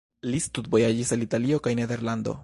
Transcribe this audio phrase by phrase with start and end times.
[0.29, 2.39] Li studvojaĝis al Italio kaj Nederlando.